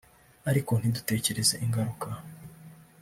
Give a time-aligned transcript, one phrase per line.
[0.49, 2.07] ariko ntidutekereze ingaruka